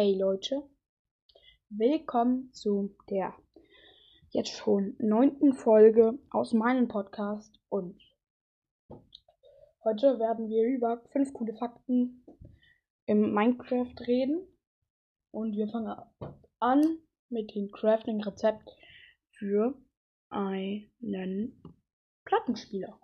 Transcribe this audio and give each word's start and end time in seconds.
Hey 0.00 0.14
Leute, 0.14 0.62
willkommen 1.70 2.52
zu 2.52 2.94
der 3.10 3.34
jetzt 4.30 4.52
schon 4.52 4.94
neunten 5.00 5.54
Folge 5.54 6.16
aus 6.30 6.52
meinem 6.52 6.86
Podcast. 6.86 7.58
Und 7.68 8.00
heute 9.82 10.20
werden 10.20 10.48
wir 10.50 10.68
über 10.68 11.02
fünf 11.10 11.32
coole 11.32 11.52
Fakten 11.54 12.24
im 13.06 13.34
Minecraft 13.34 13.92
reden. 14.06 14.46
Und 15.32 15.56
wir 15.56 15.66
fangen 15.66 15.96
an 16.60 16.98
mit 17.28 17.52
dem 17.56 17.72
Crafting-Rezept 17.72 18.70
für 19.32 19.74
einen 20.28 21.60
Plattenspieler. 22.24 23.00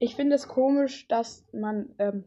Ich 0.00 0.16
finde 0.16 0.34
es 0.34 0.48
komisch, 0.48 1.06
dass 1.06 1.46
man 1.52 1.94
ähm, 1.98 2.24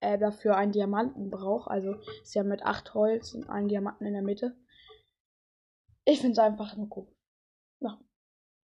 äh, 0.00 0.18
dafür 0.18 0.56
einen 0.56 0.72
Diamanten 0.72 1.30
braucht. 1.30 1.70
Also 1.70 1.94
ist 2.22 2.34
ja 2.34 2.42
mit 2.42 2.62
acht 2.62 2.94
Holz 2.94 3.34
und 3.34 3.48
einem 3.48 3.68
Diamanten 3.68 4.06
in 4.06 4.12
der 4.12 4.22
Mitte. 4.22 4.56
Ich 6.04 6.20
finde 6.20 6.32
es 6.32 6.38
einfach 6.38 6.76
nur 6.76 6.88
komisch. 6.88 7.14
Ja. 7.80 8.00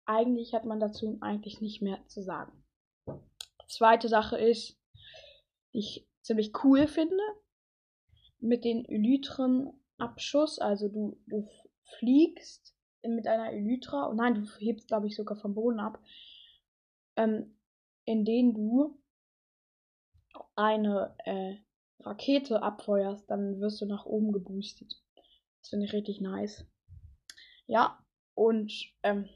Eigentlich 0.05 0.53
hat 0.53 0.65
man 0.65 0.79
dazu 0.79 1.17
eigentlich 1.21 1.61
nicht 1.61 1.81
mehr 1.81 2.05
zu 2.07 2.21
sagen. 2.21 2.63
Zweite 3.67 4.09
Sache 4.09 4.37
ist, 4.37 4.77
die 5.73 5.79
ich 5.79 6.09
ziemlich 6.21 6.51
cool 6.63 6.87
finde, 6.87 7.23
mit 8.39 8.65
den 8.65 8.83
Elytren-Abschuss. 8.85 10.59
Also 10.59 10.89
du, 10.89 11.17
du 11.27 11.47
fliegst 11.99 12.75
mit 13.03 13.27
einer 13.27 13.51
Elytra, 13.51 14.07
und 14.07 14.17
nein, 14.17 14.35
du 14.35 14.45
hebst, 14.59 14.87
glaube 14.87 15.07
ich, 15.07 15.15
sogar 15.15 15.37
vom 15.37 15.53
Boden 15.53 15.79
ab, 15.79 15.99
ähm, 17.15 17.57
in 18.05 18.25
denen 18.25 18.53
du 18.53 19.00
eine 20.61 21.15
äh, 21.25 21.55
Rakete 21.99 22.61
abfeuerst, 22.61 23.29
dann 23.29 23.59
wirst 23.59 23.81
du 23.81 23.85
nach 23.85 24.05
oben 24.05 24.31
geboostet. 24.31 25.01
Das 25.59 25.69
finde 25.69 25.85
ich 25.85 25.93
richtig 25.93 26.21
nice. 26.21 26.65
Ja, 27.67 28.03
und 28.35 28.71
ähm, 29.03 29.29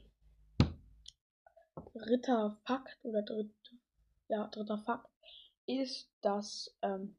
dritter 1.94 2.58
Fakt 2.64 2.98
oder 3.04 3.22
dritter, 3.22 3.52
ja, 4.28 4.48
dritter 4.48 4.78
Fakt 4.78 5.08
ist, 5.66 6.08
dass 6.20 6.76
ähm, 6.82 7.16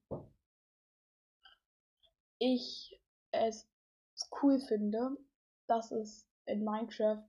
ich 2.39 2.99
es 3.31 3.67
cool 4.41 4.59
finde, 4.59 5.17
dass 5.67 5.91
es 5.91 6.27
in 6.45 6.63
Minecraft 6.63 7.23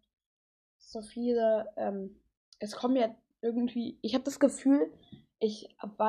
so 0.79 1.03
viele, 1.03 1.73
ähm, 1.77 2.21
es 2.61 2.77
kommen 2.77 2.97
ja 2.97 3.15
irgendwie, 3.41 3.99
ich 4.03 4.15
habe 4.15 4.25
das 4.25 4.39
Gefühl, 4.41 4.93
ich 5.41 5.69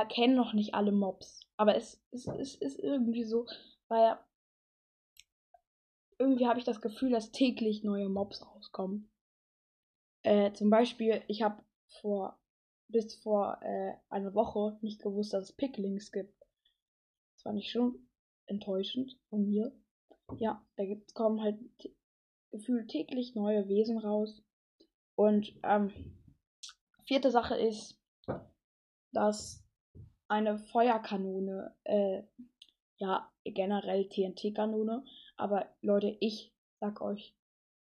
kenne 0.09 0.35
noch 0.35 0.53
nicht 0.53 0.73
alle 0.73 0.91
Mobs. 0.91 1.41
Aber 1.57 1.75
es, 1.75 2.01
es, 2.11 2.27
es 2.27 2.55
ist 2.55 2.79
irgendwie 2.79 3.23
so, 3.23 3.45
weil 3.87 4.17
irgendwie 6.17 6.47
habe 6.47 6.59
ich 6.59 6.65
das 6.65 6.81
Gefühl, 6.81 7.11
dass 7.11 7.31
täglich 7.31 7.83
neue 7.83 8.09
Mobs 8.09 8.45
rauskommen. 8.45 9.09
Äh, 10.23 10.51
zum 10.53 10.69
Beispiel, 10.69 11.23
ich 11.27 11.41
habe 11.41 11.63
vor 12.01 12.39
bis 12.89 13.15
vor 13.15 13.59
äh, 13.61 13.93
einer 14.09 14.33
Woche 14.33 14.77
nicht 14.81 15.01
gewusst, 15.01 15.33
dass 15.33 15.45
es 15.45 15.55
Picklings 15.55 16.11
gibt. 16.11 16.33
Das 17.35 17.43
fand 17.43 17.59
ich 17.59 17.71
schon 17.71 18.07
enttäuschend 18.47 19.17
von 19.29 19.47
mir. 19.47 19.71
Ja, 20.37 20.65
da 20.75 20.85
gibt, 20.85 21.13
kommen 21.13 21.41
halt 21.41 21.59
gefühlt 22.51 22.89
täglich 22.89 23.35
neue 23.35 23.67
Wesen 23.67 23.99
raus. 23.99 24.43
Und 25.15 25.53
ähm, 25.63 25.91
vierte 27.05 27.31
Sache 27.31 27.55
ist, 27.55 27.98
dass 29.11 29.63
eine 30.27 30.57
Feuerkanone, 30.57 31.75
äh, 31.83 32.23
ja, 32.97 33.31
generell 33.43 34.07
TNT-Kanone, 34.07 35.03
aber 35.37 35.67
Leute, 35.81 36.15
ich 36.19 36.53
sag 36.79 37.01
euch, 37.01 37.33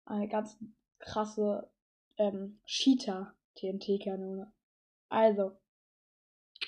eine 0.06 0.28
ganz 0.28 0.57
krasse 1.00 1.69
ähm, 2.17 2.59
Cheater-TNT-Kanone. 2.66 4.51
Also, 5.09 5.56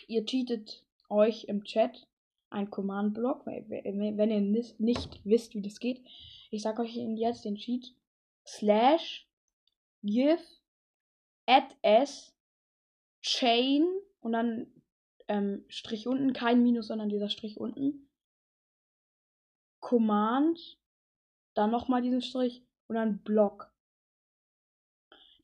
ihr 0.07 0.25
cheatet 0.25 0.83
euch 1.09 1.45
im 1.45 1.63
Chat 1.63 2.07
ein 2.49 2.69
Command-Block, 2.69 3.45
wenn 3.45 4.31
ihr 4.31 4.41
nicht 4.41 5.25
wisst, 5.25 5.55
wie 5.55 5.61
das 5.61 5.79
geht. 5.79 6.01
Ich 6.51 6.61
sag 6.61 6.79
euch 6.79 6.95
jetzt 6.95 7.43
den 7.43 7.55
Cheat. 7.55 7.93
Slash 8.47 9.27
give 10.03 10.43
add 11.47 11.75
s 11.81 12.33
chain 13.21 13.85
und 14.25 14.31
dann 14.31 14.65
ähm, 15.27 15.63
Strich 15.67 16.07
unten, 16.07 16.33
kein 16.33 16.63
Minus, 16.63 16.87
sondern 16.87 17.09
dieser 17.09 17.29
Strich 17.29 17.59
unten. 17.59 18.09
Command, 19.79 20.79
dann 21.53 21.69
nochmal 21.69 22.01
diesen 22.01 22.23
Strich 22.23 22.65
und 22.87 22.95
dann 22.95 23.19
Block. 23.19 23.71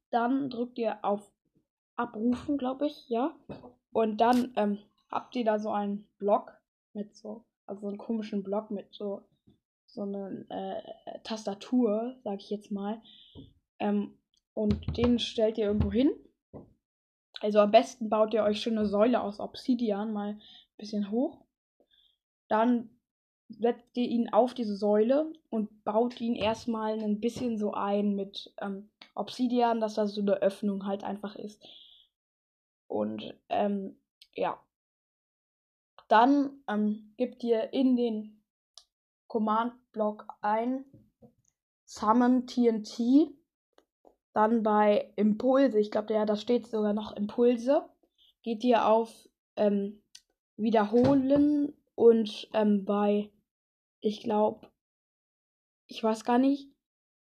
Dann 0.10 0.50
drückt 0.50 0.80
ihr 0.80 1.06
auf 1.06 1.32
Abrufen, 1.96 2.58
glaube 2.58 2.88
ich, 2.88 3.08
ja. 3.08 3.36
Und 3.92 4.18
dann 4.18 4.52
ähm, 4.56 4.80
habt 5.12 5.36
ihr 5.36 5.46
da 5.46 5.60
so 5.60 5.70
einen 5.70 6.08
Block 6.18 6.52
mit 6.94 7.16
so, 7.16 7.46
also 7.68 7.82
so 7.82 7.88
einen 7.88 8.00
komischen 8.00 8.42
Block 8.42 8.72
mit 8.72 8.92
so, 8.96 9.22
so 9.86 10.02
einer 10.02 10.44
äh, 10.50 11.20
Tastatur, 11.24 12.16
sag 12.24 12.40
ich 12.40 12.50
jetzt 12.50 12.72
mal. 12.72 13.00
Ähm, 13.78 14.18
und 14.56 14.98
den 14.98 15.20
stellt 15.20 15.60
ihr 15.60 15.66
irgendwo 15.66 15.92
hin 15.92 16.12
also 17.42 17.60
am 17.60 17.72
besten 17.72 18.08
baut 18.10 18.34
ihr 18.34 18.44
euch 18.44 18.62
schon 18.62 18.78
eine 18.78 18.88
Säule 18.88 19.22
aus 19.22 19.40
Obsidian 19.40 20.14
mal 20.14 20.34
ein 20.34 20.42
bisschen 20.78 21.10
hoch. 21.10 21.44
Dann 22.48 22.90
setzt 23.50 23.98
ihr 23.98 24.08
ihn 24.08 24.32
auf 24.32 24.54
diese 24.54 24.76
Säule 24.76 25.34
und 25.50 25.84
baut 25.84 26.22
ihn 26.22 26.36
erstmal 26.36 27.00
ein 27.00 27.20
bisschen 27.20 27.58
so 27.58 27.74
ein 27.74 28.16
mit 28.16 28.54
ähm, 28.62 28.92
Obsidian, 29.16 29.82
dass 29.82 29.96
da 29.96 30.06
so 30.06 30.22
eine 30.22 30.36
Öffnung 30.36 30.86
halt 30.86 31.04
einfach 31.04 31.36
ist. 31.36 31.68
Und 32.88 33.34
ähm, 33.50 34.00
ja. 34.36 34.60
Dann 36.08 36.62
ähm, 36.68 37.14
gebt 37.18 37.44
ihr 37.44 37.74
in 37.74 37.96
den 37.96 38.44
Command-Block 39.28 40.28
ein 40.42 40.86
Summon 41.86 42.46
TNT 42.46 43.34
dann 44.34 44.64
bei 44.64 45.12
Impulse, 45.16 45.80
ich 45.80 45.92
glaube, 45.92 46.14
ja, 46.14 46.26
da 46.26 46.36
steht 46.36 46.68
sogar 46.68 46.94
noch 46.94 47.16
Impulse, 47.16 47.86
geht 48.44 48.64
ihr 48.64 48.88
auf 48.88 49.30
ähm, 49.56 50.02
Wiederholen 50.58 51.74
und 51.96 52.50
ähm, 52.54 52.86
bei, 52.86 53.32
ich 54.00 54.22
glaube, 54.22 54.68
ich 55.88 56.04
weiß 56.04 56.24
gar 56.24 56.38
nicht, 56.38 56.70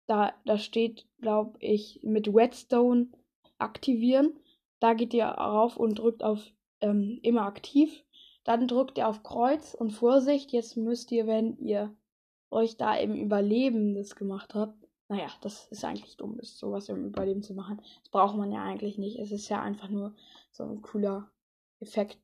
da, 0.06 0.32
da 0.44 0.58
steht, 0.58 1.06
glaube 1.20 1.56
ich, 1.60 2.00
mit 2.02 2.32
Whetstone 2.32 3.08
aktivieren. 3.58 4.38
Da 4.80 4.94
geht 4.94 5.12
ihr 5.12 5.26
rauf 5.26 5.76
und 5.76 5.98
drückt 5.98 6.24
auf 6.24 6.40
ähm, 6.80 7.20
immer 7.22 7.42
aktiv. 7.42 8.04
Dann 8.44 8.66
drückt 8.66 8.96
ihr 8.96 9.06
auf 9.06 9.22
Kreuz 9.22 9.74
und 9.74 9.90
Vorsicht, 9.90 10.52
jetzt 10.52 10.76
müsst 10.76 11.12
ihr, 11.12 11.26
wenn 11.26 11.58
ihr 11.58 11.94
euch 12.50 12.78
da 12.78 12.94
im 12.96 13.14
Überleben 13.14 13.94
das 13.94 14.16
gemacht 14.16 14.54
habt, 14.54 14.87
naja, 15.08 15.28
das 15.40 15.66
ist 15.68 15.84
eigentlich 15.84 16.16
dumm, 16.16 16.36
das 16.36 16.58
sowas 16.58 16.88
im 16.88 17.06
Überleben 17.06 17.42
zu 17.42 17.54
machen. 17.54 17.80
Das 18.02 18.10
braucht 18.10 18.36
man 18.36 18.52
ja 18.52 18.62
eigentlich 18.62 18.98
nicht. 18.98 19.18
Es 19.18 19.32
ist 19.32 19.48
ja 19.48 19.62
einfach 19.62 19.88
nur 19.88 20.14
so 20.52 20.64
ein 20.64 20.82
cooler 20.82 21.30
Effekt. 21.80 22.18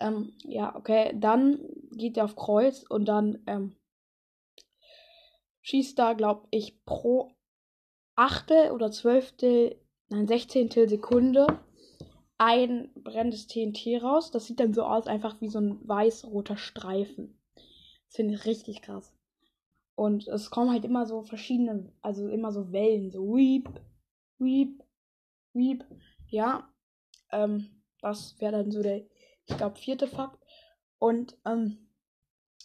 Ähm, 0.00 0.34
ja, 0.44 0.76
okay. 0.76 1.12
Dann 1.14 1.60
geht 1.92 2.18
er 2.18 2.24
auf 2.24 2.36
Kreuz 2.36 2.84
und 2.88 3.06
dann 3.06 3.42
ähm, 3.46 3.74
schießt 5.62 5.98
da, 5.98 6.12
glaube 6.12 6.46
ich, 6.50 6.84
pro 6.84 7.32
Achtel 8.16 8.70
oder 8.72 8.90
Zwölftel, 8.90 9.80
nein, 10.08 10.26
Sechzehntel 10.26 10.88
Sekunde 10.88 11.46
ein 12.36 12.90
brennendes 12.94 13.46
TNT 13.46 14.02
raus. 14.02 14.30
Das 14.30 14.46
sieht 14.46 14.60
dann 14.60 14.72
so 14.72 14.82
aus, 14.82 15.06
einfach 15.06 15.40
wie 15.40 15.48
so 15.48 15.58
ein 15.58 15.86
weiß-roter 15.86 16.56
Streifen. 16.56 17.38
Das 17.54 18.16
finde 18.16 18.34
ich 18.34 18.46
richtig 18.46 18.82
krass. 18.82 19.14
Und 20.00 20.28
es 20.28 20.50
kommen 20.50 20.70
halt 20.70 20.86
immer 20.86 21.04
so 21.04 21.20
verschiedene, 21.20 21.92
also 22.00 22.26
immer 22.30 22.52
so 22.52 22.72
Wellen, 22.72 23.10
so 23.10 23.34
weep, 23.34 23.68
weep, 24.38 24.82
weep. 25.52 25.84
Ja, 26.28 26.72
ähm, 27.32 27.82
das 28.00 28.40
wäre 28.40 28.52
dann 28.52 28.70
so 28.70 28.82
der, 28.82 29.04
ich 29.44 29.58
glaube, 29.58 29.76
vierte 29.76 30.06
Fakt. 30.06 30.42
Und 30.98 31.36
ähm, 31.44 31.90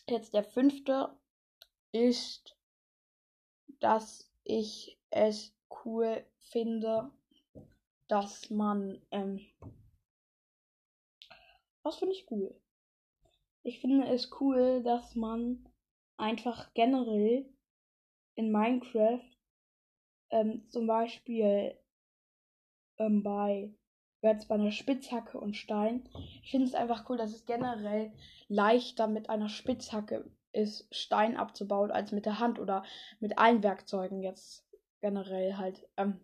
jetzt 0.08 0.34
der 0.34 0.46
fünfte 0.46 1.10
ist, 1.92 2.56
dass 3.82 4.32
ich 4.46 4.98
es 5.10 5.54
cool 5.84 6.26
finde, 6.40 7.12
dass 8.08 8.50
man, 8.50 9.02
ähm, 9.12 9.42
was 11.84 11.98
finde 11.98 12.16
ich 12.16 12.32
cool? 12.32 12.58
Ich 13.62 13.82
finde 13.82 14.08
es 14.08 14.32
cool, 14.40 14.82
dass 14.84 15.16
man 15.16 15.68
einfach 16.18 16.74
generell 16.74 17.46
in 18.36 18.52
Minecraft 18.52 19.22
ähm, 20.30 20.68
zum 20.70 20.88
Beispiel 20.88 21.78
ähm, 22.98 23.24
bei, 23.24 23.74
jetzt 24.22 24.48
bei 24.48 24.56
einer 24.56 24.72
Spitzhacke 24.72 25.40
und 25.40 25.56
Stein. 25.56 26.10
Ich 26.44 26.52
finde 26.52 26.68
es 26.68 26.76
einfach 26.76 27.10
cool, 27.10 27.18
dass 27.18 27.32
es 27.32 27.46
generell 27.46 28.12
leichter 28.48 29.08
mit 29.08 29.30
einer 29.30 29.50
Spitzhacke 29.50 30.30
ist, 30.52 30.88
Stein 30.94 31.38
abzubauen, 31.38 31.92
als 31.92 32.12
mit 32.12 32.26
der 32.26 32.40
Hand 32.40 32.60
oder 32.60 32.84
mit 33.20 33.38
allen 33.38 33.62
Werkzeugen 33.64 34.22
jetzt 34.22 34.66
generell 35.02 35.58
halt. 35.58 35.88
Ähm, 35.98 36.20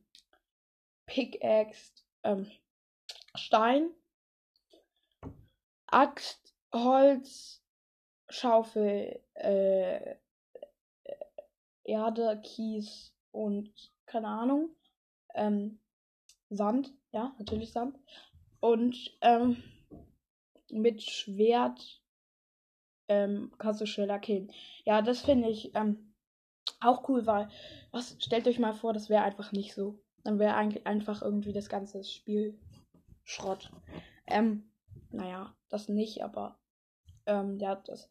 Pickaxe, 1.06 2.04
ähm, 2.24 2.50
Stein, 3.36 3.90
Axt, 5.88 6.56
Holz, 6.74 7.61
Schaufel, 8.32 9.20
äh, 9.34 10.16
Erde, 11.84 12.40
Kies 12.44 13.14
und 13.32 13.72
keine 14.06 14.28
Ahnung. 14.28 14.70
Ähm, 15.36 15.80
Sand, 16.50 16.94
ja, 17.12 17.36
natürlich 17.38 17.72
Sand. 17.72 17.98
Und 18.60 19.18
ähm, 19.22 19.62
mit 20.70 21.02
Schwert 21.02 22.02
ähm, 23.08 23.52
kannst 23.58 23.82
du 23.82 23.86
schneller 23.86 24.20
killen. 24.20 24.52
Ja, 24.86 25.02
das 25.02 25.22
finde 25.22 25.50
ich 25.50 25.76
ähm, 25.76 26.14
auch 26.80 27.08
cool, 27.10 27.26
weil, 27.26 27.50
was, 27.92 28.16
stellt 28.20 28.48
euch 28.48 28.60
mal 28.60 28.74
vor, 28.74 28.94
das 28.94 29.10
wäre 29.10 29.24
einfach 29.24 29.52
nicht 29.52 29.74
so. 29.74 30.00
Dann 30.24 30.40
wäre 30.40 30.56
eigentlich 30.56 30.86
einfach 30.86 31.22
irgendwie 31.22 31.54
das 31.54 31.68
ganze 31.68 32.04
Spiel 32.04 32.58
Schrott. 33.24 33.72
Ähm, 34.28 34.72
naja, 35.10 35.54
das 35.70 35.90
nicht, 35.90 36.24
aber 36.24 36.61
ähm, 37.26 37.58
ja, 37.60 37.76
das 37.76 38.10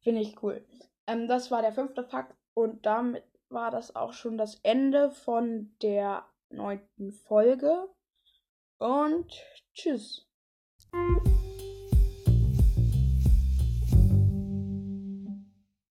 finde 0.00 0.20
ich 0.20 0.42
cool. 0.42 0.64
Ähm, 1.06 1.28
das 1.28 1.50
war 1.50 1.62
der 1.62 1.72
fünfte 1.72 2.04
Fakt 2.04 2.36
und 2.54 2.84
damit 2.86 3.24
war 3.48 3.70
das 3.70 3.96
auch 3.96 4.12
schon 4.12 4.38
das 4.38 4.56
Ende 4.62 5.10
von 5.10 5.74
der 5.82 6.24
neunten 6.50 7.12
Folge. 7.12 7.88
Und 8.78 9.32
tschüss. 9.74 10.26